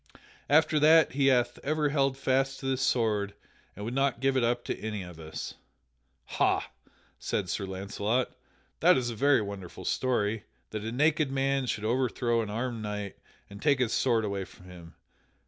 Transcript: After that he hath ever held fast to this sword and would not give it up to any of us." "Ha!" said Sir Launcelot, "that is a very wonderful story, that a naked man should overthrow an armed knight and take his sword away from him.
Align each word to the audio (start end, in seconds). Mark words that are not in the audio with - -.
After 0.49 0.79
that 0.79 1.11
he 1.11 1.27
hath 1.27 1.59
ever 1.63 1.89
held 1.89 2.17
fast 2.17 2.59
to 2.59 2.65
this 2.65 2.81
sword 2.81 3.35
and 3.75 3.85
would 3.85 3.93
not 3.93 4.19
give 4.19 4.35
it 4.35 4.43
up 4.43 4.63
to 4.65 4.79
any 4.79 5.03
of 5.03 5.19
us." 5.19 5.53
"Ha!" 6.25 6.71
said 7.19 7.49
Sir 7.49 7.67
Launcelot, 7.67 8.35
"that 8.79 8.97
is 8.97 9.11
a 9.11 9.15
very 9.15 9.43
wonderful 9.43 9.85
story, 9.85 10.45
that 10.71 10.81
a 10.83 10.91
naked 10.91 11.31
man 11.31 11.67
should 11.67 11.85
overthrow 11.85 12.41
an 12.41 12.49
armed 12.49 12.81
knight 12.81 13.17
and 13.47 13.61
take 13.61 13.77
his 13.77 13.93
sword 13.93 14.25
away 14.25 14.43
from 14.43 14.65
him. 14.65 14.95